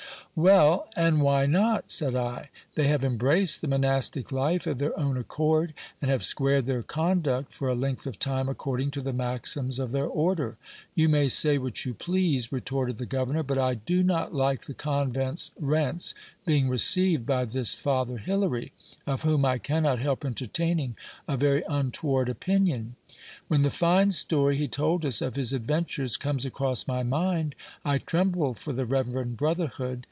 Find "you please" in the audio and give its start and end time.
11.83-12.49